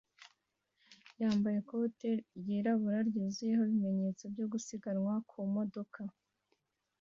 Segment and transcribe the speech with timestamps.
[1.21, 2.09] yambaye ikoti
[2.39, 6.01] ryirabura ryuzuyeho ibimenyetso byo gusiganwa kumodoka